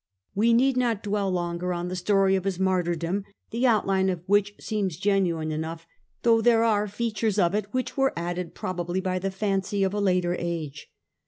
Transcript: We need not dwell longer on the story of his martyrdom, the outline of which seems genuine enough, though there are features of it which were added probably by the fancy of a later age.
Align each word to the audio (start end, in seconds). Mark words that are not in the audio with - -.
We 0.33 0.51
need 0.53 0.77
not 0.77 1.03
dwell 1.03 1.29
longer 1.29 1.71
on 1.71 1.87
the 1.87 1.95
story 1.95 2.35
of 2.35 2.45
his 2.45 2.57
martyrdom, 2.59 3.23
the 3.51 3.67
outline 3.67 4.09
of 4.09 4.23
which 4.25 4.55
seems 4.59 4.97
genuine 4.97 5.51
enough, 5.51 5.85
though 6.23 6.41
there 6.41 6.63
are 6.63 6.87
features 6.87 7.37
of 7.37 7.53
it 7.53 7.67
which 7.71 7.97
were 7.97 8.11
added 8.17 8.55
probably 8.55 8.99
by 8.99 9.19
the 9.19 9.29
fancy 9.29 9.83
of 9.83 9.93
a 9.93 9.99
later 10.01 10.35
age. 10.39 10.89